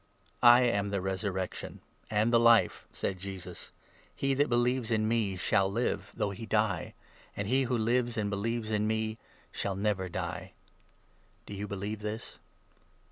[0.41, 3.69] "I am the Resurrection and the Life," said Jesus.
[4.15, 6.95] "He 25 that believes in me shall live, though he die;
[7.37, 9.19] and he who 26 lives and believes in me
[9.51, 10.53] shall never die.
[11.45, 12.39] Do you believe this?